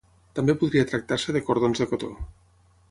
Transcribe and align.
També 0.37 0.55
podria 0.61 0.87
tractar-se 0.93 1.37
de 1.37 1.45
cordons 1.51 1.85
de 1.85 1.89
cotó. 1.95 2.13